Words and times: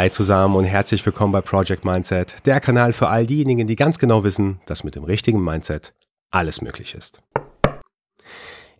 Hi 0.00 0.10
zusammen 0.10 0.56
und 0.56 0.64
herzlich 0.64 1.04
willkommen 1.04 1.30
bei 1.30 1.42
Project 1.42 1.84
Mindset, 1.84 2.36
der 2.46 2.58
Kanal 2.60 2.94
für 2.94 3.08
all 3.08 3.26
diejenigen, 3.26 3.66
die 3.66 3.76
ganz 3.76 3.98
genau 3.98 4.24
wissen, 4.24 4.58
dass 4.64 4.82
mit 4.82 4.94
dem 4.94 5.04
richtigen 5.04 5.44
Mindset 5.44 5.92
alles 6.30 6.62
möglich 6.62 6.94
ist. 6.94 7.22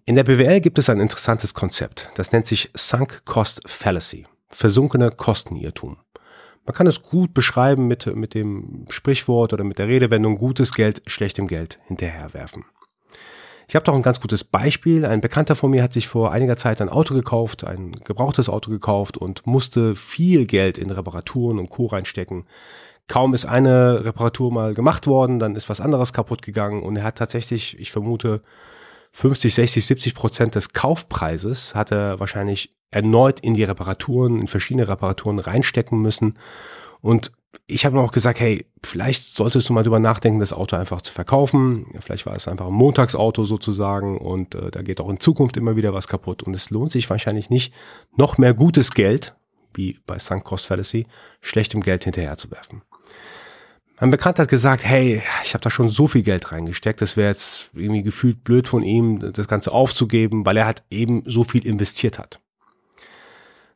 In 0.07 0.14
der 0.14 0.25
BWL 0.25 0.62
gibt 0.62 0.79
es 0.79 0.89
ein 0.89 0.98
interessantes 0.98 1.53
Konzept, 1.53 2.09
das 2.14 2.32
nennt 2.32 2.46
sich 2.46 2.71
Sunk 2.72 3.27
Cost 3.27 3.61
Fallacy, 3.67 4.27
versunkene 4.48 5.11
Kostenirrtum. 5.11 5.98
Man 6.64 6.75
kann 6.75 6.86
es 6.86 7.03
gut 7.03 7.34
beschreiben 7.34 7.86
mit, 7.86 8.07
mit 8.16 8.32
dem 8.32 8.86
Sprichwort 8.89 9.52
oder 9.52 9.63
mit 9.63 9.79
der 9.79 9.89
Redewendung 9.89 10.39
gutes 10.39 10.72
Geld 10.72 11.02
schlechtem 11.07 11.49
Geld 11.49 11.80
hinterherwerfen. 11.85 12.64
Ich 13.70 13.76
habe 13.76 13.84
doch 13.84 13.94
ein 13.94 14.02
ganz 14.02 14.20
gutes 14.20 14.42
Beispiel. 14.42 15.06
Ein 15.06 15.20
Bekannter 15.20 15.54
von 15.54 15.70
mir 15.70 15.84
hat 15.84 15.92
sich 15.92 16.08
vor 16.08 16.32
einiger 16.32 16.56
Zeit 16.56 16.80
ein 16.80 16.88
Auto 16.88 17.14
gekauft, 17.14 17.62
ein 17.62 17.93
gebrauchtes 18.02 18.48
Auto 18.48 18.68
gekauft 18.68 19.16
und 19.16 19.46
musste 19.46 19.94
viel 19.94 20.44
Geld 20.44 20.76
in 20.76 20.90
Reparaturen 20.90 21.60
und 21.60 21.70
Co. 21.70 21.86
reinstecken. 21.86 22.46
Kaum 23.06 23.32
ist 23.32 23.44
eine 23.44 24.04
Reparatur 24.04 24.50
mal 24.50 24.74
gemacht 24.74 25.06
worden, 25.06 25.38
dann 25.38 25.54
ist 25.54 25.68
was 25.68 25.80
anderes 25.80 26.12
kaputt 26.12 26.43
gegangen 26.43 26.82
und 26.82 26.96
er 26.96 27.04
hat 27.04 27.18
tatsächlich, 27.18 27.79
ich 27.79 27.93
vermute, 27.93 28.43
50, 29.12 29.54
60, 29.54 29.86
70 29.86 30.14
Prozent 30.16 30.57
des 30.57 30.72
Kaufpreises 30.72 31.76
hat 31.76 31.93
er 31.93 32.18
wahrscheinlich 32.18 32.70
erneut 32.91 33.38
in 33.38 33.55
die 33.55 33.62
Reparaturen, 33.62 34.41
in 34.41 34.48
verschiedene 34.48 34.88
Reparaturen 34.88 35.38
reinstecken 35.38 36.02
müssen. 36.02 36.41
Und 37.02 37.30
ich 37.67 37.84
habe 37.84 38.00
auch 38.00 38.12
gesagt, 38.12 38.41
hey, 38.41 38.67
vielleicht 38.83 39.34
solltest 39.34 39.69
du 39.69 39.72
mal 39.72 39.83
drüber 39.83 39.98
nachdenken, 39.98 40.41
das 40.41 40.52
Auto 40.52 40.77
einfach 40.77 41.02
zu 41.02 41.12
verkaufen. 41.12 41.86
Vielleicht 42.00 42.27
war 42.27 42.34
es 42.34 42.48
einfach 42.48 42.66
ein 42.66 42.72
Montagsauto 42.72 43.44
sozusagen 43.44 44.19
und 44.19 44.55
äh, 44.55 44.70
da 44.70 44.83
geht 44.83 45.00
auch 45.00 45.08
in 45.08 45.20
Zukunft 45.20 45.56
immer 45.56 45.77
wieder 45.77 45.94
was 45.94 46.08
kaputt. 46.08 46.42
Und 46.42 46.55
es 46.55 46.70
lohnt 46.70 46.92
sich 46.92 47.08
wahrscheinlich 47.11 47.50
nicht, 47.50 47.72
noch 48.16 48.39
mehr 48.39 48.55
gutes 48.55 48.92
Geld, 48.92 49.34
wie 49.74 49.98
bei 50.06 50.19
Sunk 50.19 50.44
Cost 50.44 50.66
Fallacy, 50.66 51.06
schlechtem 51.41 51.80
Geld 51.80 52.05
hinterherzuwerfen. 52.05 52.83
Mein 54.00 54.11
Bekannter 54.11 54.44
hat 54.44 54.48
gesagt, 54.48 54.84
hey, 54.84 55.22
ich 55.44 55.52
habe 55.52 55.62
da 55.62 55.70
schon 55.70 55.91
so 55.91 56.06
viel 56.06 56.22
Geld 56.22 56.52
reingesteckt, 56.52 57.02
das 57.02 57.19
wäre 57.19 57.28
jetzt 57.28 57.69
irgendwie 57.74 58.02
gefühlt 58.02 58.42
blöd 58.44 58.67
von 58.67 58.83
ihm, 58.83 59.33
das 59.33 59.46
Ganze 59.46 59.72
aufzugeben, 59.72 60.46
weil 60.46 60.56
er 60.56 60.64
halt 60.64 60.83
eben 60.91 61.22
so 61.27 61.44
viel 61.44 61.67
investiert 61.67 62.19
hat. 62.19 62.41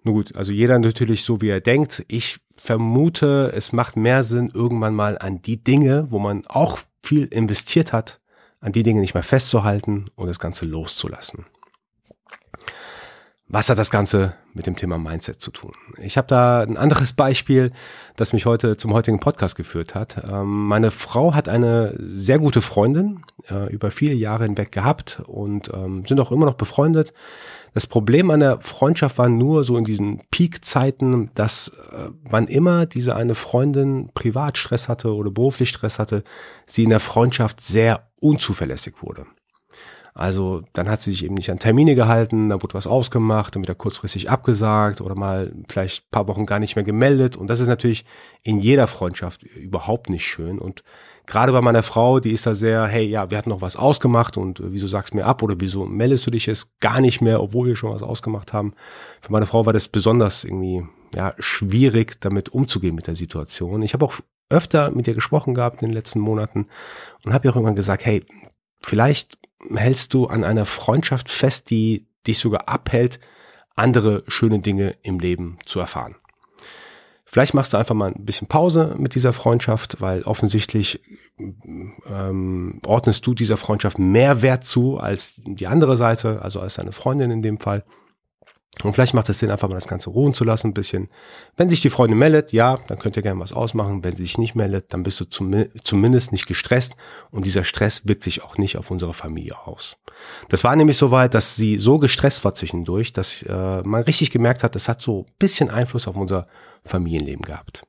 Nun 0.04 0.14
gut, 0.14 0.36
also 0.36 0.52
jeder 0.52 0.78
natürlich 0.78 1.24
so, 1.24 1.40
wie 1.40 1.48
er 1.48 1.62
denkt. 1.62 2.04
Ich 2.08 2.38
vermute, 2.56 3.52
es 3.54 3.72
macht 3.72 3.96
mehr 3.96 4.22
Sinn, 4.22 4.50
irgendwann 4.52 4.94
mal 4.94 5.18
an 5.18 5.40
die 5.40 5.64
Dinge, 5.64 6.06
wo 6.10 6.18
man 6.18 6.46
auch 6.46 6.78
viel 7.02 7.24
investiert 7.24 7.92
hat, 7.92 8.20
an 8.60 8.72
die 8.72 8.82
Dinge 8.82 9.00
nicht 9.00 9.14
mehr 9.14 9.22
festzuhalten 9.22 10.06
und 10.14 10.28
das 10.28 10.38
Ganze 10.38 10.66
loszulassen. 10.66 11.46
Was 13.46 13.68
hat 13.68 13.76
das 13.76 13.90
Ganze 13.90 14.34
mit 14.54 14.66
dem 14.66 14.74
Thema 14.74 14.98
Mindset 14.98 15.40
zu 15.40 15.50
tun? 15.50 15.72
Ich 15.98 16.16
habe 16.16 16.26
da 16.26 16.62
ein 16.62 16.78
anderes 16.78 17.12
Beispiel, 17.12 17.72
das 18.16 18.32
mich 18.32 18.46
heute 18.46 18.76
zum 18.78 18.94
heutigen 18.94 19.20
Podcast 19.20 19.54
geführt 19.54 19.94
hat. 19.94 20.24
Ähm, 20.28 20.66
meine 20.66 20.90
Frau 20.90 21.34
hat 21.34 21.48
eine 21.48 21.94
sehr 21.98 22.38
gute 22.38 22.62
Freundin 22.62 23.22
äh, 23.50 23.70
über 23.72 23.90
viele 23.90 24.14
Jahre 24.14 24.44
hinweg 24.44 24.72
gehabt 24.72 25.22
und 25.26 25.70
ähm, 25.74 26.06
sind 26.06 26.20
auch 26.20 26.32
immer 26.32 26.46
noch 26.46 26.54
befreundet. 26.54 27.12
Das 27.74 27.86
Problem 27.86 28.30
an 28.30 28.40
der 28.40 28.60
Freundschaft 28.60 29.18
war 29.18 29.28
nur 29.28 29.62
so 29.62 29.76
in 29.76 29.84
diesen 29.84 30.22
Peak-Zeiten, 30.30 31.30
dass 31.34 31.68
äh, 31.92 32.08
wann 32.22 32.48
immer 32.48 32.86
diese 32.86 33.14
eine 33.14 33.34
Freundin 33.34 34.10
Privatstress 34.14 34.88
hatte 34.88 35.14
oder 35.14 35.30
beruflich 35.30 35.68
Stress 35.68 35.98
hatte, 35.98 36.24
sie 36.66 36.84
in 36.84 36.90
der 36.90 37.00
Freundschaft 37.00 37.60
sehr 37.60 38.08
unzuverlässig 38.20 39.02
wurde. 39.02 39.26
Also 40.16 40.62
dann 40.74 40.88
hat 40.88 41.02
sie 41.02 41.10
sich 41.10 41.24
eben 41.24 41.34
nicht 41.34 41.50
an 41.50 41.58
Termine 41.58 41.96
gehalten, 41.96 42.48
dann 42.48 42.62
wurde 42.62 42.74
was 42.74 42.86
ausgemacht, 42.86 43.54
dann 43.54 43.64
wieder 43.64 43.74
kurzfristig 43.74 44.30
abgesagt 44.30 45.00
oder 45.00 45.16
mal 45.16 45.52
vielleicht 45.68 46.08
paar 46.12 46.28
Wochen 46.28 46.46
gar 46.46 46.60
nicht 46.60 46.76
mehr 46.76 46.84
gemeldet. 46.84 47.36
Und 47.36 47.48
das 47.48 47.58
ist 47.58 47.66
natürlich 47.66 48.04
in 48.44 48.60
jeder 48.60 48.86
Freundschaft 48.86 49.42
überhaupt 49.42 50.10
nicht 50.10 50.24
schön. 50.24 50.60
Und 50.60 50.84
gerade 51.26 51.50
bei 51.50 51.60
meiner 51.60 51.82
Frau, 51.82 52.20
die 52.20 52.30
ist 52.30 52.46
da 52.46 52.54
sehr, 52.54 52.86
hey, 52.86 53.04
ja, 53.04 53.28
wir 53.32 53.36
hatten 53.36 53.50
noch 53.50 53.60
was 53.60 53.76
ausgemacht 53.76 54.36
und 54.36 54.60
äh, 54.60 54.72
wieso 54.72 54.86
sagst 54.86 55.14
du 55.14 55.16
mir 55.16 55.26
ab 55.26 55.42
oder 55.42 55.56
wieso 55.58 55.84
meldest 55.84 56.24
du 56.28 56.30
dich 56.30 56.46
jetzt 56.46 56.78
gar 56.78 57.00
nicht 57.00 57.20
mehr, 57.20 57.42
obwohl 57.42 57.66
wir 57.66 57.76
schon 57.76 57.92
was 57.92 58.04
ausgemacht 58.04 58.52
haben. 58.52 58.74
Für 59.20 59.32
meine 59.32 59.46
Frau 59.46 59.66
war 59.66 59.72
das 59.72 59.88
besonders 59.88 60.44
irgendwie, 60.44 60.86
ja, 61.12 61.34
schwierig, 61.40 62.20
damit 62.20 62.50
umzugehen 62.50 62.94
mit 62.94 63.08
der 63.08 63.16
Situation. 63.16 63.82
Ich 63.82 63.94
habe 63.94 64.04
auch 64.04 64.14
öfter 64.48 64.92
mit 64.92 65.08
ihr 65.08 65.14
gesprochen 65.14 65.54
gehabt 65.54 65.82
in 65.82 65.88
den 65.88 65.94
letzten 65.94 66.20
Monaten 66.20 66.66
und 67.24 67.32
habe 67.32 67.48
ihr 67.48 67.50
auch 67.50 67.56
irgendwann 67.56 67.74
gesagt, 67.74 68.06
hey, 68.06 68.24
vielleicht 68.80 69.38
hältst 69.72 70.14
du 70.14 70.26
an 70.26 70.44
einer 70.44 70.66
Freundschaft 70.66 71.30
fest, 71.30 71.70
die 71.70 72.06
dich 72.26 72.38
sogar 72.38 72.68
abhält, 72.68 73.20
andere 73.76 74.24
schöne 74.28 74.60
Dinge 74.60 74.96
im 75.02 75.18
Leben 75.18 75.58
zu 75.66 75.80
erfahren. 75.80 76.16
Vielleicht 77.24 77.54
machst 77.54 77.72
du 77.72 77.76
einfach 77.76 77.96
mal 77.96 78.12
ein 78.12 78.24
bisschen 78.24 78.46
Pause 78.46 78.94
mit 78.96 79.16
dieser 79.16 79.32
Freundschaft, 79.32 80.00
weil 80.00 80.22
offensichtlich 80.22 81.00
ähm, 81.36 82.80
ordnest 82.86 83.26
du 83.26 83.34
dieser 83.34 83.56
Freundschaft 83.56 83.98
mehr 83.98 84.40
Wert 84.40 84.64
zu 84.64 84.98
als 84.98 85.40
die 85.44 85.66
andere 85.66 85.96
Seite, 85.96 86.42
also 86.42 86.60
als 86.60 86.74
deine 86.74 86.92
Freundin 86.92 87.32
in 87.32 87.42
dem 87.42 87.58
Fall. 87.58 87.84
Und 88.82 88.92
vielleicht 88.92 89.14
macht 89.14 89.28
es 89.28 89.38
Sinn, 89.38 89.50
einfach 89.50 89.68
mal 89.68 89.76
das 89.76 89.86
Ganze 89.86 90.10
ruhen 90.10 90.34
zu 90.34 90.44
lassen, 90.44 90.68
ein 90.68 90.74
bisschen. 90.74 91.08
Wenn 91.56 91.68
sich 91.68 91.80
die 91.80 91.90
Freundin 91.90 92.18
meldet, 92.18 92.52
ja, 92.52 92.78
dann 92.88 92.98
könnt 92.98 93.16
ihr 93.16 93.22
gerne 93.22 93.40
was 93.40 93.52
ausmachen. 93.52 94.02
Wenn 94.02 94.16
sie 94.16 94.24
sich 94.24 94.36
nicht 94.36 94.56
meldet, 94.56 94.92
dann 94.92 95.04
bist 95.04 95.20
du 95.20 95.26
zum, 95.26 95.66
zumindest 95.82 96.32
nicht 96.32 96.46
gestresst 96.46 96.96
und 97.30 97.46
dieser 97.46 97.64
Stress 97.64 98.06
wirkt 98.08 98.24
sich 98.24 98.42
auch 98.42 98.58
nicht 98.58 98.76
auf 98.76 98.90
unsere 98.90 99.14
Familie 99.14 99.56
aus. 99.66 99.96
Das 100.48 100.64
war 100.64 100.74
nämlich 100.74 100.96
so 100.96 101.10
weit, 101.10 101.34
dass 101.34 101.54
sie 101.54 101.78
so 101.78 101.98
gestresst 101.98 102.44
war 102.44 102.54
zwischendurch, 102.54 103.12
dass 103.12 103.42
äh, 103.42 103.82
man 103.82 104.02
richtig 104.02 104.30
gemerkt 104.30 104.64
hat, 104.64 104.74
das 104.74 104.88
hat 104.88 105.00
so 105.00 105.20
ein 105.20 105.34
bisschen 105.38 105.70
Einfluss 105.70 106.08
auf 106.08 106.16
unser 106.16 106.48
Familienleben 106.84 107.42
gehabt. 107.42 107.84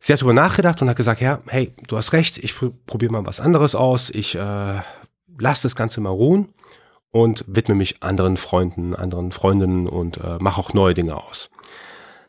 Sie 0.00 0.12
hat 0.12 0.20
darüber 0.20 0.34
nachgedacht 0.34 0.82
und 0.82 0.90
hat 0.90 0.96
gesagt, 0.96 1.20
ja, 1.20 1.38
hey, 1.46 1.74
du 1.86 1.96
hast 1.96 2.12
recht, 2.12 2.38
ich 2.38 2.54
probiere 2.86 3.12
mal 3.12 3.24
was 3.24 3.40
anderes 3.40 3.74
aus, 3.74 4.10
ich 4.10 4.34
äh, 4.34 4.80
lass 5.38 5.62
das 5.62 5.76
Ganze 5.76 6.00
mal 6.00 6.10
ruhen 6.10 6.48
und 7.14 7.44
widme 7.46 7.76
mich 7.76 8.02
anderen 8.02 8.36
Freunden, 8.36 8.96
anderen 8.96 9.30
Freundinnen 9.30 9.86
und 9.86 10.16
äh, 10.16 10.36
mache 10.40 10.60
auch 10.60 10.74
neue 10.74 10.94
Dinge 10.94 11.16
aus. 11.16 11.48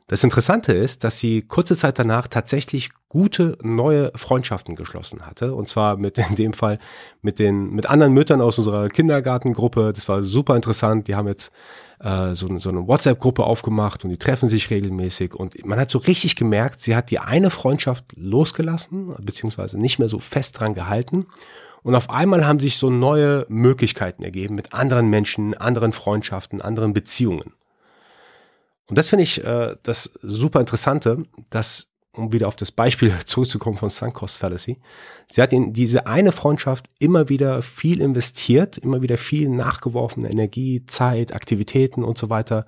Das 0.06 0.24
Interessante 0.24 0.74
ist, 0.74 1.04
dass 1.04 1.18
sie 1.18 1.42
kurze 1.42 1.76
Zeit 1.76 1.98
danach 1.98 2.28
tatsächlich 2.28 2.92
gute 3.10 3.58
neue 3.64 4.12
Freundschaften 4.14 4.76
geschlossen 4.76 5.26
hatte. 5.26 5.56
Und 5.56 5.70
zwar 5.70 5.98
mit 5.98 6.20
in 6.30 6.36
dem 6.36 6.54
Fall 6.54 6.78
mit 7.24 7.40
den 7.40 7.72
mit 7.72 7.88
anderen 7.88 8.14
Müttern 8.14 8.42
aus 8.42 8.60
unserer 8.60 8.88
Kindergartengruppe. 8.90 9.92
Das 9.92 10.08
war 10.08 10.22
super 10.22 10.56
interessant. 10.56 11.08
Die 11.08 11.16
haben 11.16 11.28
jetzt 11.28 11.52
äh, 12.00 12.36
so, 12.36 12.60
so 12.60 12.70
eine 12.70 12.88
WhatsApp-Gruppe 12.88 13.44
aufgemacht 13.44 14.04
und 14.04 14.12
die 14.12 14.20
treffen 14.20 14.50
sich 14.50 14.70
regelmäßig. 14.70 15.34
Und 15.34 15.66
man 15.66 15.80
hat 15.80 15.90
so 15.90 15.98
richtig 15.98 16.36
gemerkt, 16.36 16.80
sie 16.80 16.96
hat 16.96 17.10
die 17.10 17.18
eine 17.18 17.50
Freundschaft 17.50 18.06
losgelassen, 18.16 19.16
beziehungsweise 19.20 19.80
nicht 19.80 19.98
mehr 19.98 20.10
so 20.10 20.20
fest 20.20 20.60
dran 20.60 20.76
gehalten 20.76 21.26
und 21.86 21.94
auf 21.94 22.10
einmal 22.10 22.48
haben 22.48 22.60
sich 22.60 22.80
so 22.80 22.90
neue 22.90 23.46
Möglichkeiten 23.48 24.24
ergeben 24.24 24.56
mit 24.56 24.74
anderen 24.74 25.08
Menschen, 25.08 25.54
anderen 25.54 25.94
Freundschaften, 25.94 26.60
anderen 26.60 26.94
Beziehungen. 26.94 27.54
Und 28.88 28.98
das 28.98 29.10
finde 29.10 29.22
ich 29.22 29.44
äh, 29.44 29.76
das 29.84 30.12
super 30.24 30.60
Interessante, 30.60 31.26
dass, 31.52 31.90
um 32.12 32.32
wieder 32.32 32.48
auf 32.48 32.56
das 32.56 32.72
Beispiel 32.72 33.14
zurückzukommen 33.28 33.78
von 33.78 33.92
Sunk 33.92 34.16
Cost 34.16 34.40
Fallacy, 34.40 34.80
sie 35.30 35.44
hat 35.44 35.54
in 35.54 35.74
diese 35.74 36.08
eine 36.08 36.32
Freundschaft 36.32 36.88
immer 36.98 37.30
wieder 37.30 37.62
viel 37.62 38.02
investiert, 38.02 38.80
immer 38.80 39.04
wieder 39.04 39.20
viel 39.20 39.48
nachgeworfene 39.48 40.32
Energie, 40.32 40.88
Zeit, 40.88 41.36
Aktivitäten 41.36 42.04
und 42.04 42.18
so 42.18 42.32
weiter. 42.32 42.66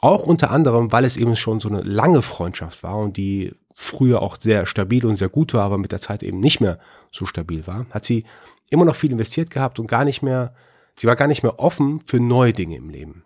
Auch 0.00 0.26
unter 0.26 0.50
anderem, 0.50 0.90
weil 0.90 1.04
es 1.04 1.16
eben 1.16 1.36
schon 1.36 1.60
so 1.60 1.68
eine 1.68 1.82
lange 1.82 2.22
Freundschaft 2.22 2.82
war 2.82 2.96
und 2.96 3.18
die 3.18 3.54
früher 3.80 4.22
auch 4.22 4.36
sehr 4.40 4.66
stabil 4.66 5.06
und 5.06 5.14
sehr 5.14 5.28
gut 5.28 5.54
war, 5.54 5.62
aber 5.62 5.78
mit 5.78 5.92
der 5.92 6.00
Zeit 6.00 6.24
eben 6.24 6.40
nicht 6.40 6.60
mehr 6.60 6.80
so 7.12 7.26
stabil 7.26 7.64
war, 7.68 7.86
hat 7.90 8.04
sie 8.04 8.24
immer 8.70 8.84
noch 8.84 8.96
viel 8.96 9.12
investiert 9.12 9.50
gehabt 9.50 9.78
und 9.78 9.86
gar 9.86 10.04
nicht 10.04 10.20
mehr, 10.20 10.52
sie 10.96 11.06
war 11.06 11.14
gar 11.14 11.28
nicht 11.28 11.44
mehr 11.44 11.60
offen 11.60 12.00
für 12.04 12.18
neue 12.18 12.52
Dinge 12.52 12.74
im 12.76 12.90
Leben. 12.90 13.22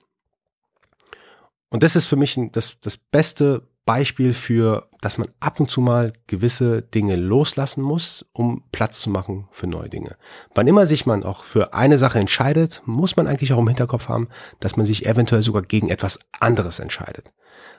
Und 1.70 1.82
das 1.82 1.96
ist 1.96 2.06
für 2.06 2.16
mich 2.16 2.38
das, 2.52 2.76
das 2.82 2.98
beste 2.98 3.66
Beispiel 3.86 4.34
für, 4.34 4.90
dass 5.00 5.16
man 5.16 5.28
ab 5.40 5.58
und 5.58 5.70
zu 5.70 5.80
mal 5.80 6.12
gewisse 6.26 6.82
Dinge 6.82 7.16
loslassen 7.16 7.82
muss, 7.82 8.26
um 8.34 8.62
Platz 8.72 9.00
zu 9.00 9.08
machen 9.08 9.48
für 9.50 9.66
neue 9.66 9.88
Dinge. 9.88 10.16
Wann 10.54 10.68
immer 10.68 10.84
sich 10.84 11.06
man 11.06 11.24
auch 11.24 11.44
für 11.44 11.72
eine 11.72 11.96
Sache 11.96 12.18
entscheidet, 12.18 12.82
muss 12.84 13.16
man 13.16 13.26
eigentlich 13.26 13.54
auch 13.54 13.58
im 13.58 13.68
Hinterkopf 13.68 14.08
haben, 14.08 14.28
dass 14.60 14.76
man 14.76 14.84
sich 14.84 15.06
eventuell 15.06 15.40
sogar 15.40 15.62
gegen 15.62 15.88
etwas 15.88 16.20
anderes 16.40 16.78
entscheidet. 16.78 17.32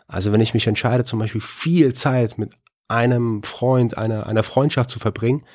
Also 0.07 0.31
wenn 0.31 0.41
ich 0.41 0.53
mich 0.53 0.67
entscheide, 0.67 1.05
zum 1.05 1.19
Beispiel 1.19 1.41
viel 1.41 1.93
Zeit 1.93 2.37
mit 2.37 2.53
einem 2.87 3.43
Freund, 3.43 3.97
einer, 3.97 4.27
einer 4.27 4.43
Freundschaft 4.43 4.89
zu 4.89 4.99
verbringen, 4.99 5.45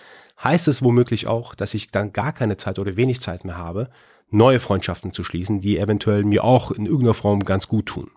heißt 0.42 0.68
es 0.68 0.82
womöglich 0.82 1.26
auch, 1.26 1.54
dass 1.54 1.74
ich 1.74 1.88
dann 1.88 2.12
gar 2.12 2.32
keine 2.32 2.56
Zeit 2.56 2.78
oder 2.78 2.96
wenig 2.96 3.20
Zeit 3.20 3.44
mehr 3.44 3.58
habe, 3.58 3.90
neue 4.30 4.60
Freundschaften 4.60 5.12
zu 5.12 5.24
schließen, 5.24 5.60
die 5.60 5.78
eventuell 5.78 6.24
mir 6.24 6.44
auch 6.44 6.70
in 6.70 6.86
irgendeiner 6.86 7.14
Form 7.14 7.44
ganz 7.44 7.68
gut 7.68 7.86
tun. 7.86 8.10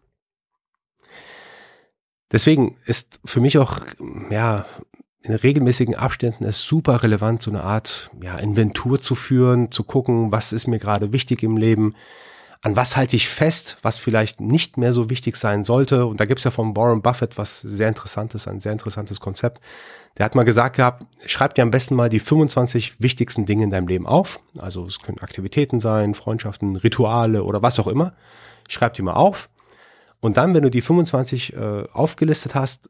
Deswegen 2.32 2.78
ist 2.86 3.20
für 3.26 3.42
mich 3.42 3.58
auch, 3.58 3.80
ja, 4.30 4.66
in 5.24 5.36
regelmäßigen 5.36 5.96
Abständen 5.96 6.46
es 6.46 6.64
super 6.64 7.04
relevant, 7.04 7.42
so 7.42 7.52
eine 7.52 7.64
Art, 7.64 8.10
ja, 8.22 8.38
Inventur 8.38 9.02
zu 9.02 9.16
führen, 9.16 9.72
zu 9.72 9.84
gucken, 9.84 10.32
was 10.32 10.54
ist 10.54 10.68
mir 10.68 10.80
gerade 10.80 11.14
wichtig 11.14 11.44
im 11.44 11.58
Leben, 11.58 11.96
an 12.64 12.76
was 12.76 12.96
halte 12.96 13.16
ich 13.16 13.28
fest, 13.28 13.78
was 13.82 13.98
vielleicht 13.98 14.40
nicht 14.40 14.78
mehr 14.78 14.94
so 14.94 15.10
wichtig 15.10 15.36
sein 15.36 15.64
sollte. 15.64 16.06
Und 16.06 16.20
da 16.20 16.26
gibt's 16.26 16.44
ja 16.44 16.52
von 16.52 16.76
Warren 16.76 17.02
Buffett 17.02 17.38
was 17.38 17.60
sehr 17.60 17.88
interessantes, 17.88 18.48
ein 18.48 18.60
sehr 18.60 18.72
interessantes 18.72 19.20
Konzept. 19.20 19.60
Der 20.18 20.26
hat 20.26 20.36
mal 20.36 20.44
gesagt 20.44 20.76
gehabt, 20.76 21.06
schreib 21.26 21.56
dir 21.56 21.64
am 21.64 21.72
besten 21.72 21.96
mal 21.96 22.10
die 22.10 22.20
25 22.20 23.00
wichtigsten 23.00 23.46
Dinge 23.48 23.64
in 23.64 23.72
deinem 23.72 23.88
Leben 23.88 24.06
auf. 24.06 24.40
Also 24.60 24.86
es 24.86 25.00
können 25.00 25.20
Aktivitäten 25.20 25.80
sein, 25.80 26.14
Freundschaften, 26.14 26.76
Rituale 26.76 27.44
oder 27.44 27.64
was 27.64 27.80
auch 27.80 27.88
immer. 27.88 28.14
Schreib 28.70 28.94
die 28.94 29.02
mal 29.02 29.14
auf. 29.14 29.50
Und 30.20 30.38
dann, 30.38 30.54
wenn 30.54 30.62
du 30.62 30.70
die 30.70 30.82
25 30.82 31.54
äh, 31.54 31.84
aufgelistet 31.92 32.54
hast, 32.54 32.90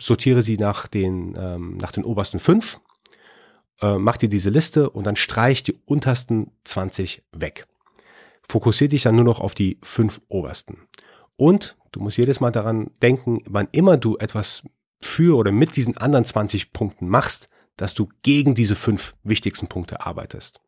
sortiere 0.00 0.40
sie 0.40 0.56
nach 0.56 0.86
den, 0.86 1.36
ähm, 1.38 1.76
nach 1.76 1.92
den 1.92 2.04
obersten 2.04 2.38
fünf, 2.38 2.80
äh, 3.82 3.98
mach 3.98 4.16
dir 4.16 4.30
diese 4.30 4.48
Liste 4.48 4.88
und 4.88 5.04
dann 5.04 5.16
streich 5.16 5.62
die 5.62 5.74
untersten 5.84 6.50
20 6.64 7.24
weg. 7.32 7.66
Fokussiere 8.48 8.90
dich 8.90 9.02
dann 9.02 9.16
nur 9.16 9.24
noch 9.24 9.40
auf 9.40 9.54
die 9.54 9.78
fünf 9.82 10.20
obersten. 10.28 10.88
Und 11.36 11.76
du 11.92 12.00
musst 12.00 12.18
jedes 12.18 12.40
Mal 12.40 12.50
daran 12.50 12.90
denken, 13.00 13.42
wann 13.46 13.68
immer 13.72 13.96
du 13.96 14.16
etwas 14.18 14.62
für 15.00 15.36
oder 15.36 15.52
mit 15.52 15.76
diesen 15.76 15.96
anderen 15.96 16.24
20 16.24 16.72
Punkten 16.72 17.08
machst, 17.08 17.48
dass 17.76 17.94
du 17.94 18.08
gegen 18.22 18.54
diese 18.54 18.76
fünf 18.76 19.14
wichtigsten 19.24 19.66
Punkte 19.66 20.04
arbeitest. 20.04 20.60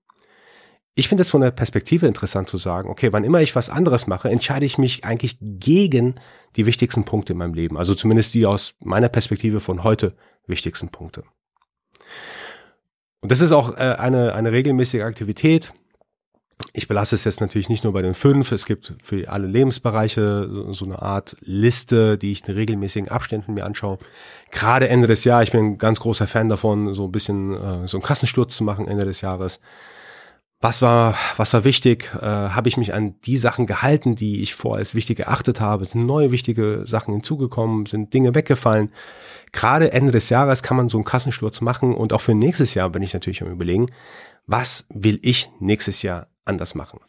Ich 0.96 1.08
finde 1.08 1.22
es 1.22 1.30
von 1.30 1.40
der 1.40 1.50
Perspektive 1.50 2.06
interessant 2.06 2.48
zu 2.48 2.56
sagen, 2.56 2.88
okay, 2.88 3.12
wann 3.12 3.24
immer 3.24 3.40
ich 3.42 3.56
was 3.56 3.68
anderes 3.68 4.06
mache, 4.06 4.30
entscheide 4.30 4.64
ich 4.64 4.78
mich 4.78 5.04
eigentlich 5.04 5.38
gegen 5.40 6.14
die 6.56 6.66
wichtigsten 6.66 7.04
Punkte 7.04 7.32
in 7.32 7.38
meinem 7.38 7.54
Leben. 7.54 7.76
Also 7.76 7.94
zumindest 7.94 8.34
die 8.34 8.46
aus 8.46 8.74
meiner 8.78 9.08
Perspektive 9.08 9.60
von 9.60 9.82
heute 9.82 10.14
wichtigsten 10.46 10.90
Punkte. 10.90 11.24
Und 13.20 13.32
das 13.32 13.40
ist 13.40 13.52
auch 13.52 13.76
äh, 13.76 13.96
eine, 13.98 14.34
eine 14.34 14.52
regelmäßige 14.52 15.02
Aktivität, 15.02 15.72
ich 16.72 16.88
belasse 16.88 17.14
es 17.14 17.24
jetzt 17.24 17.40
natürlich 17.40 17.68
nicht 17.68 17.84
nur 17.84 17.92
bei 17.92 18.02
den 18.02 18.14
fünf. 18.14 18.52
Es 18.52 18.66
gibt 18.66 18.94
für 19.02 19.28
alle 19.28 19.46
Lebensbereiche 19.46 20.48
so, 20.70 20.84
eine 20.84 21.02
Art 21.02 21.36
Liste, 21.40 22.16
die 22.16 22.32
ich 22.32 22.46
in 22.46 22.54
regelmäßigen 22.54 23.08
Abständen 23.08 23.54
mir 23.54 23.64
anschaue. 23.64 23.98
Gerade 24.50 24.88
Ende 24.88 25.06
des 25.06 25.24
Jahres, 25.24 25.48
ich 25.48 25.52
bin 25.52 25.64
ein 25.64 25.78
ganz 25.78 26.00
großer 26.00 26.26
Fan 26.26 26.48
davon, 26.48 26.94
so 26.94 27.04
ein 27.04 27.12
bisschen 27.12 27.52
äh, 27.52 27.88
so 27.88 27.96
einen 27.96 28.04
Kassensturz 28.04 28.56
zu 28.56 28.64
machen 28.64 28.88
Ende 28.88 29.04
des 29.04 29.20
Jahres. 29.20 29.60
Was 30.60 30.80
war, 30.80 31.16
was 31.36 31.52
war 31.52 31.64
wichtig? 31.64 32.10
Äh, 32.14 32.24
habe 32.24 32.68
ich 32.68 32.76
mich 32.76 32.94
an 32.94 33.20
die 33.26 33.36
Sachen 33.36 33.66
gehalten, 33.66 34.14
die 34.14 34.40
ich 34.40 34.54
vorher 34.54 34.78
als 34.78 34.94
wichtig 34.94 35.18
erachtet 35.18 35.60
habe? 35.60 35.84
Sind 35.84 36.06
neue 36.06 36.30
wichtige 36.30 36.82
Sachen 36.86 37.12
hinzugekommen? 37.12 37.86
Sind 37.86 38.14
Dinge 38.14 38.34
weggefallen? 38.34 38.90
Gerade 39.52 39.92
Ende 39.92 40.12
des 40.12 40.30
Jahres 40.30 40.62
kann 40.62 40.76
man 40.76 40.88
so 40.88 40.96
einen 40.96 41.04
Kassensturz 41.04 41.60
machen 41.60 41.94
und 41.94 42.12
auch 42.12 42.20
für 42.20 42.34
nächstes 42.34 42.74
Jahr 42.74 42.88
bin 42.90 43.02
ich 43.02 43.12
natürlich 43.12 43.42
am 43.42 43.50
überlegen, 43.50 43.90
was 44.46 44.86
will 44.88 45.18
ich 45.22 45.50
nächstes 45.60 46.02
Jahr 46.02 46.28
anders 46.44 46.74
machen. 46.74 47.00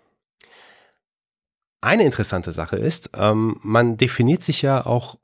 Eine 1.82 2.04
interessante 2.04 2.52
Sache 2.52 2.78
ist, 2.78 3.12
ähm, 3.16 3.60
man 3.62 3.98
definiert 3.98 4.44
sich 4.44 4.62
ja 4.62 4.86
auch 4.86 5.18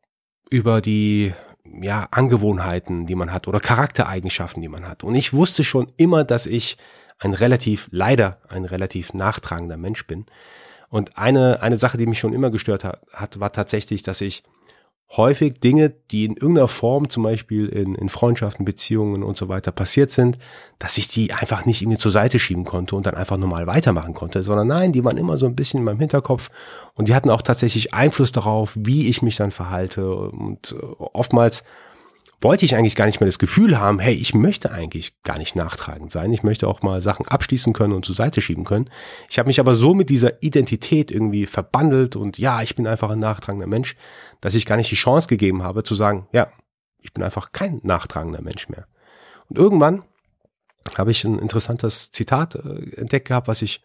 über 0.49 0.81
die 0.81 1.33
ja, 1.81 2.07
Angewohnheiten, 2.11 3.07
die 3.07 3.15
man 3.15 3.31
hat 3.31 3.47
oder 3.47 3.59
Charaktereigenschaften, 3.59 4.61
die 4.61 4.67
man 4.67 4.87
hat. 4.87 5.03
Und 5.03 5.15
ich 5.15 5.33
wusste 5.33 5.63
schon 5.63 5.91
immer, 5.97 6.23
dass 6.23 6.45
ich 6.45 6.77
ein 7.19 7.33
relativ, 7.33 7.87
leider 7.91 8.39
ein 8.49 8.65
relativ 8.65 9.13
nachtragender 9.13 9.77
Mensch 9.77 10.05
bin. 10.05 10.25
Und 10.89 11.17
eine, 11.17 11.61
eine 11.61 11.77
Sache, 11.77 11.97
die 11.97 12.05
mich 12.05 12.19
schon 12.19 12.33
immer 12.33 12.51
gestört 12.51 12.83
hat, 12.83 13.05
hat 13.13 13.39
war 13.39 13.53
tatsächlich, 13.53 14.03
dass 14.03 14.21
ich 14.21 14.43
häufig 15.17 15.59
Dinge, 15.59 15.93
die 16.11 16.25
in 16.25 16.33
irgendeiner 16.33 16.67
Form, 16.67 17.09
zum 17.09 17.23
Beispiel 17.23 17.67
in, 17.67 17.95
in 17.95 18.07
Freundschaften, 18.07 18.63
Beziehungen 18.63 19.23
und 19.23 19.37
so 19.37 19.49
weiter 19.49 19.71
passiert 19.71 20.11
sind, 20.11 20.37
dass 20.79 20.97
ich 20.97 21.09
die 21.09 21.33
einfach 21.33 21.65
nicht 21.65 21.81
irgendwie 21.81 21.97
zur 21.97 22.11
Seite 22.11 22.39
schieben 22.39 22.63
konnte 22.63 22.95
und 22.95 23.05
dann 23.05 23.15
einfach 23.15 23.37
normal 23.37 23.67
weitermachen 23.67 24.13
konnte, 24.13 24.41
sondern 24.41 24.67
nein, 24.67 24.93
die 24.93 25.03
waren 25.03 25.17
immer 25.17 25.37
so 25.37 25.47
ein 25.47 25.55
bisschen 25.55 25.79
in 25.79 25.83
meinem 25.83 25.99
Hinterkopf 25.99 26.49
und 26.95 27.09
die 27.09 27.15
hatten 27.15 27.29
auch 27.29 27.41
tatsächlich 27.41 27.93
Einfluss 27.93 28.31
darauf, 28.31 28.73
wie 28.75 29.09
ich 29.09 29.21
mich 29.21 29.35
dann 29.35 29.51
verhalte 29.51 30.15
und 30.15 30.75
äh, 30.79 30.85
oftmals 31.13 31.63
wollte 32.41 32.65
ich 32.65 32.75
eigentlich 32.75 32.95
gar 32.95 33.05
nicht 33.05 33.19
mehr 33.19 33.27
das 33.27 33.39
Gefühl 33.39 33.79
haben, 33.79 33.99
hey, 33.99 34.13
ich 34.13 34.33
möchte 34.33 34.71
eigentlich 34.71 35.21
gar 35.21 35.37
nicht 35.37 35.55
nachtragend 35.55 36.11
sein. 36.11 36.33
Ich 36.33 36.43
möchte 36.43 36.67
auch 36.67 36.81
mal 36.81 36.99
Sachen 36.99 37.27
abschließen 37.27 37.71
können 37.71 37.93
und 37.93 38.03
zur 38.03 38.15
Seite 38.15 38.41
schieben 38.41 38.65
können. 38.65 38.89
Ich 39.29 39.37
habe 39.37 39.47
mich 39.47 39.59
aber 39.59 39.75
so 39.75 39.93
mit 39.93 40.09
dieser 40.09 40.41
Identität 40.41 41.11
irgendwie 41.11 41.45
verbandelt 41.45 42.15
und 42.15 42.39
ja, 42.39 42.61
ich 42.61 42.75
bin 42.75 42.87
einfach 42.87 43.11
ein 43.11 43.19
nachtragender 43.19 43.67
Mensch, 43.67 43.95
dass 44.41 44.55
ich 44.55 44.65
gar 44.65 44.77
nicht 44.77 44.89
die 44.89 44.95
Chance 44.95 45.27
gegeben 45.27 45.63
habe 45.63 45.83
zu 45.83 45.93
sagen, 45.93 46.27
ja, 46.31 46.51
ich 46.97 47.13
bin 47.13 47.23
einfach 47.23 47.51
kein 47.51 47.79
nachtragender 47.83 48.41
Mensch 48.41 48.69
mehr. 48.69 48.87
Und 49.49 49.57
irgendwann 49.57 50.03
habe 50.97 51.11
ich 51.11 51.23
ein 51.23 51.37
interessantes 51.37 52.11
Zitat 52.11 52.55
äh, 52.55 52.95
entdeckt 52.95 53.27
gehabt, 53.27 53.47
was 53.47 53.61
ich 53.61 53.83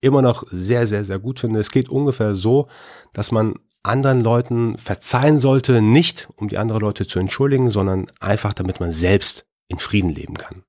immer 0.00 0.22
noch 0.22 0.44
sehr, 0.50 0.86
sehr, 0.86 1.04
sehr 1.04 1.18
gut 1.18 1.40
finde. 1.40 1.60
Es 1.60 1.70
geht 1.70 1.88
ungefähr 1.88 2.34
so, 2.34 2.68
dass 3.12 3.32
man 3.32 3.54
anderen 3.88 4.20
Leuten 4.20 4.78
verzeihen 4.78 5.38
sollte, 5.40 5.82
nicht 5.82 6.28
um 6.36 6.48
die 6.48 6.58
anderen 6.58 6.80
Leute 6.80 7.06
zu 7.06 7.18
entschuldigen, 7.18 7.70
sondern 7.70 8.06
einfach 8.20 8.54
damit 8.54 8.80
man 8.80 8.92
selbst 8.92 9.46
in 9.68 9.78
Frieden 9.78 10.10
leben 10.10 10.34
kann. 10.34 10.62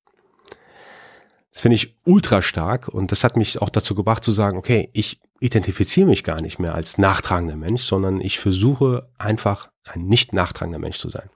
Das 1.51 1.61
finde 1.61 1.75
ich 1.75 1.97
ultra 2.05 2.41
stark 2.41 2.87
und 2.87 3.11
das 3.11 3.23
hat 3.23 3.35
mich 3.35 3.61
auch 3.61 3.69
dazu 3.69 3.95
gebracht 3.95 4.23
zu 4.23 4.31
sagen, 4.31 4.57
okay, 4.57 4.89
ich 4.93 5.19
identifiziere 5.39 6.07
mich 6.07 6.23
gar 6.23 6.41
nicht 6.41 6.59
mehr 6.59 6.75
als 6.75 6.97
nachtragender 6.97 7.55
Mensch, 7.55 7.83
sondern 7.83 8.21
ich 8.21 8.39
versuche 8.39 9.09
einfach 9.17 9.69
ein 9.83 10.05
nicht 10.05 10.33
nachtragender 10.33 10.79
Mensch 10.79 10.99
zu 10.99 11.09
sein. 11.09 11.29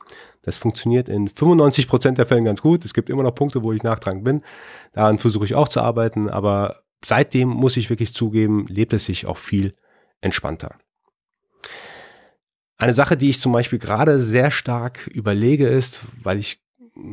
Das 0.43 0.57
funktioniert 0.57 1.09
in 1.09 1.29
95 1.29 1.87
Prozent 1.87 2.17
der 2.17 2.25
Fällen 2.25 2.45
ganz 2.45 2.61
gut. 2.61 2.85
Es 2.85 2.93
gibt 2.93 3.09
immer 3.09 3.23
noch 3.23 3.33
Punkte, 3.33 3.63
wo 3.63 3.71
ich 3.71 3.81
nachtragend 3.81 4.23
bin. 4.23 4.41
Daran 4.91 5.17
versuche 5.17 5.45
ich 5.45 5.55
auch 5.55 5.69
zu 5.69 5.81
arbeiten, 5.81 6.29
aber 6.29 6.83
seitdem 7.03 7.49
muss 7.49 7.77
ich 7.77 7.89
wirklich 7.89 8.13
zugeben, 8.13 8.65
lebt 8.67 8.93
es 8.93 9.05
sich 9.05 9.25
auch 9.25 9.37
viel 9.37 9.73
entspannter. 10.21 10.75
Eine 12.77 12.93
Sache, 12.93 13.17
die 13.17 13.29
ich 13.29 13.39
zum 13.39 13.51
Beispiel 13.51 13.79
gerade 13.79 14.19
sehr 14.19 14.51
stark 14.51 15.07
überlege, 15.07 15.67
ist, 15.67 16.01
weil 16.21 16.39
ich 16.39 16.61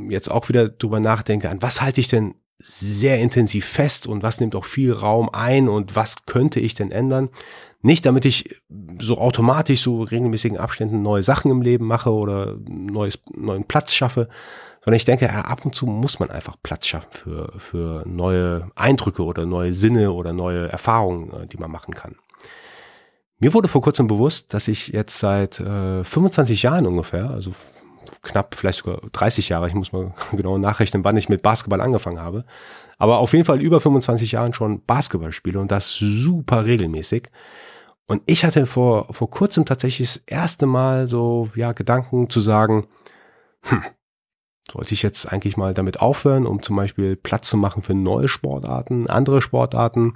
jetzt 0.09 0.31
auch 0.31 0.49
wieder 0.49 0.69
drüber 0.69 1.01
nachdenke, 1.01 1.49
an 1.51 1.63
was 1.63 1.81
halte 1.81 2.01
ich 2.01 2.09
denn 2.09 2.35
sehr 2.59 3.19
intensiv 3.19 3.65
fest 3.65 4.07
und 4.07 4.23
was 4.23 4.41
nimmt 4.41 4.55
auch 4.55 4.67
viel 4.67 4.93
Raum 4.93 5.31
ein 5.33 5.69
und 5.69 5.97
was 5.97 6.27
könnte 6.27 6.61
ich 6.61 6.75
denn 6.75 6.91
ändern? 6.91 7.31
Nicht, 7.83 8.05
damit 8.05 8.27
ich 8.27 8.61
so 9.01 9.17
automatisch 9.17 9.81
so 9.81 10.03
regelmäßigen 10.03 10.59
Abständen 10.59 11.01
neue 11.01 11.23
Sachen 11.23 11.51
im 11.51 11.63
Leben 11.63 11.87
mache 11.87 12.13
oder 12.13 12.59
neues, 12.69 13.19
neuen 13.35 13.65
Platz 13.65 13.95
schaffe, 13.95 14.29
sondern 14.85 14.97
ich 14.97 15.07
denke, 15.07 15.25
ja, 15.25 15.41
ab 15.43 15.65
und 15.65 15.75
zu 15.75 15.87
muss 15.87 16.19
man 16.19 16.31
einfach 16.31 16.57
Platz 16.63 16.87
schaffen 16.87 17.11
für, 17.11 17.53
für 17.57 18.05
neue 18.07 18.71
Eindrücke 18.75 19.25
oder 19.25 19.47
neue 19.47 19.73
Sinne 19.73 20.13
oder 20.13 20.35
neue 20.35 20.69
Erfahrungen, 20.69 21.33
äh, 21.33 21.47
die 21.47 21.57
man 21.57 21.71
machen 21.71 21.95
kann. 21.95 22.17
Mir 23.41 23.55
wurde 23.55 23.69
vor 23.69 23.81
kurzem 23.81 24.07
bewusst, 24.07 24.53
dass 24.53 24.69
ich 24.69 24.89
jetzt 24.89 25.19
seit 25.19 25.61
äh, 25.61 26.05
25 26.05 26.63
Jahren 26.63 26.87
ungefähr, 26.87 27.31
also 27.31 27.53
knapp 28.23 28.55
vielleicht 28.55 28.81
sogar 28.81 29.01
30 29.13 29.49
Jahre, 29.49 29.67
ich 29.67 29.75
muss 29.75 29.93
mal 29.93 30.13
genau 30.33 30.59
nachrechnen, 30.59 31.05
wann 31.05 31.17
ich 31.17 31.31
mit 31.31 31.43
Basketball 31.43 31.81
angefangen 31.81 32.21
habe, 32.21 32.45
aber 32.99 33.19
auf 33.19 33.33
jeden 33.33 33.47
Fall 33.47 33.63
über 33.63 33.81
25 33.81 34.33
Jahren 34.33 34.53
schon 34.53 34.85
Basketball 34.85 35.33
spiele 35.33 35.59
und 35.59 35.73
das 35.73 35.97
super 35.97 36.67
regelmäßig. 36.67 37.31
Und 38.07 38.23
ich 38.27 38.45
hatte 38.45 38.67
vor, 38.67 39.07
vor 39.13 39.31
kurzem 39.31 39.65
tatsächlich 39.65 40.15
das 40.15 40.23
erste 40.27 40.67
Mal 40.67 41.09
so, 41.09 41.49
ja, 41.55 41.73
Gedanken 41.73 42.29
zu 42.29 42.41
sagen, 42.41 42.89
hm, 43.63 43.85
sollte 44.71 44.93
ich 44.93 45.03
jetzt 45.03 45.33
eigentlich 45.33 45.57
mal 45.57 45.73
damit 45.73 46.01
aufhören, 46.01 46.47
um 46.47 46.63
zum 46.63 46.77
Beispiel 46.77 47.17
Platz 47.17 47.49
zu 47.49 47.57
machen 47.57 47.83
für 47.83 47.95
neue 47.95 48.29
Sportarten, 48.29 49.09
andere 49.09 49.41
Sportarten? 49.41 50.13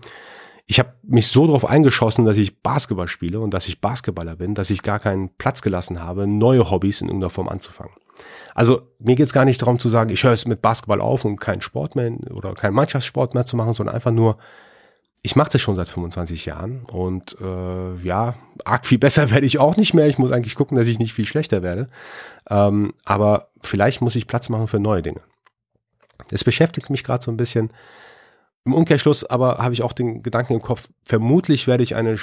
Ich 0.66 0.78
habe 0.78 0.94
mich 1.02 1.28
so 1.28 1.46
darauf 1.46 1.66
eingeschossen, 1.66 2.24
dass 2.24 2.36
ich 2.36 2.62
Basketball 2.62 3.08
spiele 3.08 3.40
und 3.40 3.52
dass 3.52 3.68
ich 3.68 3.80
Basketballer 3.80 4.36
bin, 4.36 4.54
dass 4.54 4.70
ich 4.70 4.82
gar 4.82 4.98
keinen 4.98 5.28
Platz 5.36 5.60
gelassen 5.60 6.00
habe, 6.00 6.26
neue 6.26 6.70
Hobbys 6.70 7.00
in 7.00 7.08
irgendeiner 7.08 7.30
Form 7.30 7.48
anzufangen. 7.48 7.94
Also 8.54 8.82
mir 8.98 9.16
geht 9.16 9.26
es 9.26 9.32
gar 9.32 9.44
nicht 9.44 9.60
darum 9.60 9.78
zu 9.78 9.88
sagen, 9.88 10.10
ich 10.10 10.22
höre 10.24 10.32
es 10.32 10.46
mit 10.46 10.62
Basketball 10.62 11.00
auf 11.00 11.24
und 11.24 11.36
keinen 11.36 11.60
Sport 11.60 11.96
mehr 11.96 12.12
oder 12.30 12.54
keinen 12.54 12.74
Mannschaftssport 12.74 13.34
mehr 13.34 13.44
zu 13.44 13.56
machen, 13.56 13.74
sondern 13.74 13.94
einfach 13.94 14.12
nur, 14.12 14.38
ich 15.22 15.36
mache 15.36 15.50
das 15.50 15.60
schon 15.60 15.76
seit 15.76 15.88
25 15.88 16.46
Jahren 16.46 16.84
und 16.84 17.36
äh, 17.40 17.96
ja, 17.96 18.34
arg 18.64 18.86
viel 18.86 18.98
besser 18.98 19.30
werde 19.30 19.46
ich 19.46 19.58
auch 19.58 19.76
nicht 19.76 19.92
mehr. 19.92 20.06
Ich 20.06 20.18
muss 20.18 20.32
eigentlich 20.32 20.54
gucken, 20.54 20.78
dass 20.78 20.86
ich 20.86 20.98
nicht 20.98 21.12
viel 21.12 21.26
schlechter 21.26 21.62
werde. 21.62 21.88
Ähm, 22.48 22.94
aber 23.04 23.48
vielleicht 23.60 24.00
muss 24.00 24.16
ich 24.16 24.26
Platz 24.26 24.48
machen 24.48 24.68
für 24.68 24.80
neue 24.80 25.02
Dinge. 25.02 25.20
Es 26.30 26.44
beschäftigt 26.44 26.90
mich 26.90 27.04
gerade 27.04 27.22
so 27.22 27.30
ein 27.30 27.36
bisschen, 27.36 27.70
im 28.64 28.72
Umkehrschluss 28.72 29.24
aber 29.24 29.58
habe 29.58 29.74
ich 29.74 29.82
auch 29.82 29.92
den 29.92 30.22
Gedanken 30.22 30.54
im 30.54 30.62
Kopf, 30.62 30.88
vermutlich 31.04 31.66
werde 31.66 31.82
ich 31.82 31.94
eine 31.96 32.16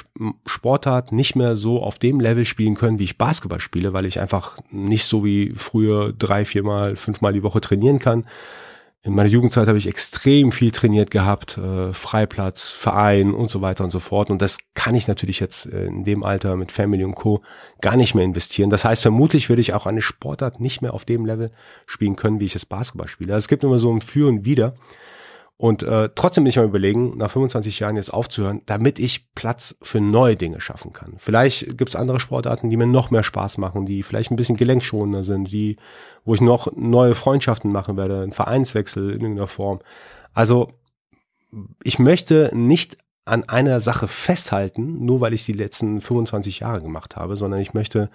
Sportart 0.46 1.12
nicht 1.12 1.36
mehr 1.36 1.56
so 1.56 1.84
auf 1.84 2.00
dem 2.00 2.20
Level 2.20 2.46
spielen 2.46 2.76
können, 2.76 2.98
wie 2.98 3.04
ich 3.04 3.18
Basketball 3.18 3.60
spiele, 3.60 3.94
weil 3.94 4.08
ich 4.08 4.20
einfach 4.20 4.58
nicht 4.72 5.06
so 5.06 5.24
wie 5.24 5.54
früher 5.56 6.14
drei, 6.14 6.46
viermal, 6.46 6.96
fünfmal 6.96 7.34
die 7.34 7.44
Woche 7.44 7.62
trainieren 7.62 8.00
kann. 8.00 8.26
In 9.04 9.16
meiner 9.16 9.30
Jugendzeit 9.30 9.68
habe 9.68 9.80
ich 9.80 9.88
extrem 9.88 10.52
viel 10.52 10.72
trainiert 10.72 11.10
gehabt, 11.10 11.58
äh, 11.58 11.92
Freiplatz, 11.92 12.72
Verein 12.72 13.34
und 13.34 13.50
so 13.50 13.62
weiter 13.62 13.84
und 13.84 13.90
so 13.90 14.00
fort. 14.00 14.30
Und 14.30 14.44
das 14.44 14.60
kann 14.76 14.94
ich 14.94 15.08
natürlich 15.08 15.40
jetzt 15.40 15.66
äh, 15.66 15.86
in 15.86 16.04
dem 16.04 16.24
Alter 16.24 16.56
mit 16.56 16.72
Family 16.72 17.04
und 17.04 17.16
Co. 17.16 17.42
gar 17.82 17.98
nicht 17.98 18.14
mehr 18.14 18.24
investieren. 18.24 18.70
Das 18.70 18.86
heißt, 18.86 19.02
vermutlich 19.02 19.50
würde 19.50 19.62
ich 19.62 19.74
auch 19.74 19.88
eine 19.88 20.04
Sportart 20.04 20.60
nicht 20.60 20.84
mehr 20.84 20.94
auf 20.94 21.04
dem 21.04 21.26
Level 21.26 21.52
spielen 21.88 22.16
können, 22.16 22.40
wie 22.40 22.46
ich 22.46 22.56
es 22.56 22.68
Basketball 22.68 23.08
spiele. 23.08 23.34
Also 23.34 23.46
es 23.46 23.48
gibt 23.48 23.64
immer 23.64 23.80
so 23.80 23.92
ein 23.92 24.02
Für 24.02 24.28
und 24.28 24.46
Wider. 24.46 24.76
Und 25.62 25.84
äh, 25.84 26.10
trotzdem 26.16 26.44
bin 26.44 26.50
ich 26.50 26.56
mal 26.56 26.66
überlegen, 26.66 27.20
nach 27.20 27.30
25 27.30 27.80
Jahren 27.80 27.96
jetzt 27.96 28.12
aufzuhören, 28.12 28.64
damit 28.66 28.98
ich 28.98 29.32
Platz 29.36 29.78
für 29.80 30.02
neue 30.02 30.36
Dinge 30.36 30.60
schaffen 30.60 30.92
kann. 30.92 31.14
Vielleicht 31.20 31.78
gibt 31.78 31.90
es 31.90 31.96
andere 31.96 32.20
Sportarten, 32.20 32.72
die 32.72 32.78
mir 32.78 32.88
noch 32.88 33.12
mehr 33.12 33.22
Spaß 33.22 33.60
machen, 33.60 33.86
die 33.86 34.02
vielleicht 34.02 34.32
ein 34.32 34.38
bisschen 34.38 34.58
gelenkschonender 34.58 35.24
sind, 35.24 35.52
die, 35.52 35.78
wo 36.26 36.34
ich 36.34 36.42
noch 36.42 36.76
neue 36.76 37.14
Freundschaften 37.14 37.72
machen 37.72 37.96
werde, 37.96 38.24
einen 38.24 38.32
Vereinswechsel 38.32 39.12
in 39.12 39.22
irgendeiner 39.22 39.46
Form. 39.46 39.82
Also 40.34 40.70
ich 41.84 42.00
möchte 42.00 42.50
nicht 42.56 42.98
an 43.32 43.48
einer 43.48 43.80
Sache 43.80 44.10
festhalten, 44.10 45.06
nur 45.06 45.22
weil 45.22 45.34
ich 45.34 45.46
die 45.46 45.54
letzten 45.54 46.02
25 46.02 46.60
Jahre 46.60 46.82
gemacht 46.82 47.16
habe, 47.16 47.38
sondern 47.38 47.62
ich 47.62 47.74
möchte 47.74 48.10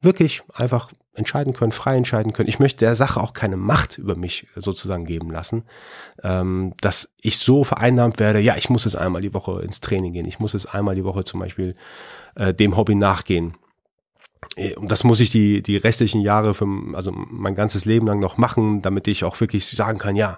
wirklich 0.00 0.42
einfach 0.54 0.92
entscheiden 1.12 1.54
können, 1.54 1.72
frei 1.72 1.96
entscheiden 1.96 2.32
können. 2.32 2.48
Ich 2.48 2.60
möchte 2.60 2.84
der 2.84 2.94
Sache 2.94 3.20
auch 3.20 3.32
keine 3.32 3.56
Macht 3.56 3.98
über 3.98 4.14
mich 4.14 4.46
sozusagen 4.54 5.06
geben 5.06 5.32
lassen, 5.32 5.64
ähm, 6.22 6.74
dass 6.80 7.12
ich 7.20 7.38
so 7.38 7.64
vereinnahmt 7.64 8.20
werde, 8.20 8.38
ja, 8.38 8.56
ich 8.56 8.70
muss 8.70 8.84
jetzt 8.84 8.94
einmal 8.94 9.22
die 9.22 9.34
Woche 9.34 9.60
ins 9.62 9.80
Training 9.80 10.12
gehen, 10.12 10.26
ich 10.26 10.38
muss 10.38 10.52
jetzt 10.52 10.72
einmal 10.72 10.94
die 10.94 11.04
Woche 11.04 11.24
zum 11.24 11.40
Beispiel 11.40 11.74
äh, 12.36 12.54
dem 12.54 12.76
Hobby 12.76 12.94
nachgehen. 12.94 13.56
Äh, 14.54 14.76
und 14.76 14.92
das 14.92 15.02
muss 15.02 15.18
ich 15.18 15.30
die, 15.30 15.64
die 15.64 15.78
restlichen 15.78 16.20
Jahre, 16.20 16.54
für, 16.54 16.68
also 16.92 17.10
mein 17.12 17.56
ganzes 17.56 17.86
Leben 17.86 18.06
lang 18.06 18.20
noch 18.20 18.36
machen, 18.36 18.82
damit 18.82 19.08
ich 19.08 19.24
auch 19.24 19.40
wirklich 19.40 19.66
sagen 19.66 19.98
kann, 19.98 20.14
ja, 20.14 20.36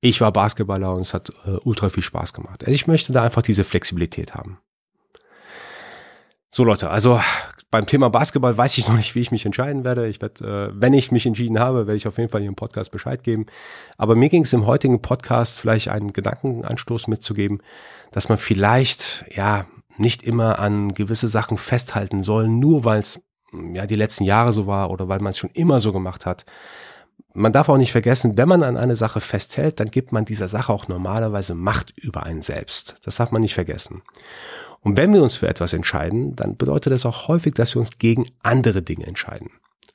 ich 0.00 0.20
war 0.20 0.32
Basketballer 0.32 0.92
und 0.94 1.02
es 1.02 1.14
hat 1.14 1.30
äh, 1.46 1.56
ultra 1.64 1.88
viel 1.88 2.02
Spaß 2.02 2.32
gemacht. 2.32 2.62
Also 2.62 2.72
ich 2.72 2.86
möchte 2.86 3.12
da 3.12 3.22
einfach 3.22 3.42
diese 3.42 3.64
Flexibilität 3.64 4.34
haben. 4.34 4.58
So 6.50 6.64
Leute, 6.64 6.90
also 6.90 7.20
beim 7.70 7.86
Thema 7.86 8.10
Basketball 8.10 8.56
weiß 8.56 8.76
ich 8.78 8.88
noch 8.88 8.96
nicht, 8.96 9.14
wie 9.14 9.20
ich 9.20 9.30
mich 9.30 9.46
entscheiden 9.46 9.84
werde. 9.84 10.08
Ich 10.08 10.20
werde, 10.20 10.70
äh, 10.70 10.72
wenn 10.74 10.94
ich 10.94 11.12
mich 11.12 11.26
entschieden 11.26 11.60
habe, 11.60 11.86
werde 11.86 11.96
ich 11.96 12.08
auf 12.08 12.18
jeden 12.18 12.30
Fall 12.30 12.40
hier 12.40 12.48
im 12.48 12.56
Podcast 12.56 12.90
Bescheid 12.90 13.22
geben. 13.22 13.46
Aber 13.96 14.16
mir 14.16 14.28
ging 14.28 14.42
es 14.42 14.52
im 14.52 14.66
heutigen 14.66 15.02
Podcast 15.02 15.60
vielleicht 15.60 15.88
einen 15.88 16.12
Gedankenanstoß 16.12 17.06
mitzugeben, 17.06 17.60
dass 18.10 18.28
man 18.28 18.38
vielleicht 18.38 19.24
ja 19.32 19.66
nicht 19.96 20.22
immer 20.22 20.58
an 20.58 20.94
gewisse 20.94 21.28
Sachen 21.28 21.58
festhalten 21.58 22.24
soll, 22.24 22.48
nur 22.48 22.84
weil 22.84 23.00
es 23.00 23.20
ja 23.72 23.86
die 23.86 23.96
letzten 23.96 24.24
Jahre 24.24 24.52
so 24.52 24.66
war 24.66 24.90
oder 24.90 25.08
weil 25.08 25.20
man 25.20 25.30
es 25.30 25.38
schon 25.38 25.50
immer 25.50 25.78
so 25.80 25.92
gemacht 25.92 26.24
hat 26.26 26.46
man 27.32 27.52
darf 27.52 27.68
auch 27.68 27.76
nicht 27.76 27.92
vergessen, 27.92 28.36
wenn 28.36 28.48
man 28.48 28.62
an 28.62 28.76
eine 28.76 28.96
Sache 28.96 29.20
festhält, 29.20 29.80
dann 29.80 29.90
gibt 29.90 30.12
man 30.12 30.24
dieser 30.24 30.48
Sache 30.48 30.72
auch 30.72 30.88
normalerweise 30.88 31.54
Macht 31.54 31.96
über 31.96 32.24
einen 32.24 32.42
selbst. 32.42 32.96
Das 33.04 33.16
darf 33.16 33.30
man 33.30 33.42
nicht 33.42 33.54
vergessen. 33.54 34.02
Und 34.82 34.96
wenn 34.96 35.12
wir 35.12 35.22
uns 35.22 35.36
für 35.36 35.48
etwas 35.48 35.72
entscheiden, 35.72 36.34
dann 36.36 36.56
bedeutet 36.56 36.92
das 36.92 37.06
auch 37.06 37.28
häufig, 37.28 37.54
dass 37.54 37.74
wir 37.74 37.80
uns 37.80 37.98
gegen 37.98 38.26
andere 38.42 38.82
Dinge 38.82 39.06
entscheiden. 39.06 39.50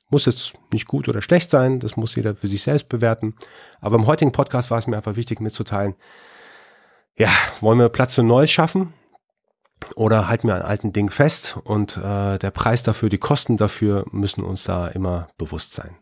Muss 0.08 0.26
jetzt 0.26 0.54
nicht 0.72 0.86
gut 0.86 1.08
oder 1.08 1.20
schlecht 1.20 1.50
sein, 1.50 1.80
das 1.80 1.96
muss 1.96 2.14
jeder 2.14 2.36
für 2.36 2.46
sich 2.46 2.62
selbst 2.62 2.88
bewerten. 2.88 3.34
Aber 3.80 3.96
im 3.96 4.06
heutigen 4.06 4.32
Podcast 4.32 4.70
war 4.70 4.78
es 4.78 4.86
mir 4.86 4.96
einfach 4.96 5.16
wichtig 5.16 5.40
mitzuteilen, 5.40 5.96
ja, 7.16 7.30
wollen 7.60 7.78
wir 7.78 7.88
Platz 7.88 8.14
für 8.14 8.22
Neues 8.22 8.50
schaffen? 8.50 8.92
Oder 9.94 10.28
halten 10.28 10.48
wir 10.48 10.54
an 10.54 10.62
alten 10.62 10.92
Dingen 10.92 11.10
fest 11.10 11.58
und 11.64 11.96
äh, 11.96 12.38
der 12.38 12.50
Preis 12.50 12.82
dafür, 12.82 13.08
die 13.08 13.18
Kosten 13.18 13.56
dafür 13.56 14.06
müssen 14.10 14.42
uns 14.42 14.64
da 14.64 14.86
immer 14.86 15.28
bewusst 15.36 15.74
sein. 15.74 15.96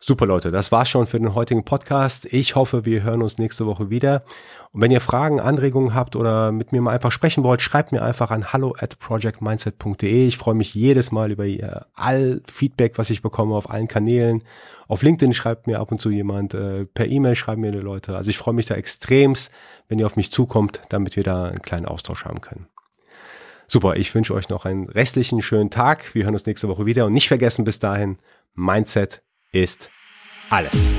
Super 0.00 0.26
Leute, 0.26 0.52
das 0.52 0.70
war's 0.70 0.88
schon 0.88 1.08
für 1.08 1.18
den 1.18 1.34
heutigen 1.34 1.64
Podcast. 1.64 2.32
Ich 2.32 2.54
hoffe, 2.54 2.84
wir 2.84 3.02
hören 3.02 3.20
uns 3.20 3.38
nächste 3.38 3.66
Woche 3.66 3.90
wieder. 3.90 4.22
Und 4.70 4.80
wenn 4.80 4.92
ihr 4.92 5.00
Fragen, 5.00 5.40
Anregungen 5.40 5.92
habt 5.92 6.14
oder 6.14 6.52
mit 6.52 6.70
mir 6.70 6.80
mal 6.80 6.92
einfach 6.92 7.10
sprechen 7.10 7.42
wollt, 7.42 7.62
schreibt 7.62 7.90
mir 7.90 8.02
einfach 8.02 8.30
an 8.30 8.52
hallo 8.52 8.76
at 8.78 9.00
projectmindset.de. 9.00 10.28
Ich 10.28 10.38
freue 10.38 10.54
mich 10.54 10.72
jedes 10.72 11.10
Mal 11.10 11.32
über 11.32 11.46
ihr 11.46 11.86
all 11.94 12.42
Feedback, 12.46 12.96
was 12.96 13.10
ich 13.10 13.22
bekomme 13.22 13.56
auf 13.56 13.70
allen 13.70 13.88
Kanälen. 13.88 14.44
Auf 14.86 15.02
LinkedIn 15.02 15.32
schreibt 15.32 15.66
mir 15.66 15.80
ab 15.80 15.90
und 15.90 16.00
zu 16.00 16.10
jemand, 16.10 16.54
äh, 16.54 16.84
per 16.84 17.08
E-Mail 17.08 17.34
schreiben 17.34 17.62
mir 17.62 17.72
die 17.72 17.78
Leute. 17.78 18.16
Also 18.16 18.30
ich 18.30 18.38
freue 18.38 18.54
mich 18.54 18.66
da 18.66 18.76
extremst, 18.76 19.50
wenn 19.88 19.98
ihr 19.98 20.06
auf 20.06 20.14
mich 20.14 20.30
zukommt, 20.30 20.80
damit 20.90 21.16
wir 21.16 21.24
da 21.24 21.46
einen 21.46 21.62
kleinen 21.62 21.86
Austausch 21.86 22.24
haben 22.24 22.40
können. 22.40 22.68
Super, 23.66 23.96
ich 23.96 24.14
wünsche 24.14 24.32
euch 24.32 24.48
noch 24.48 24.64
einen 24.64 24.88
restlichen 24.88 25.42
schönen 25.42 25.70
Tag. 25.70 26.14
Wir 26.14 26.22
hören 26.22 26.34
uns 26.34 26.46
nächste 26.46 26.68
Woche 26.68 26.86
wieder 26.86 27.04
und 27.04 27.14
nicht 27.14 27.26
vergessen 27.26 27.64
bis 27.64 27.80
dahin, 27.80 28.18
Mindset 28.54 29.22
ist 29.52 29.90
alles. 30.50 30.90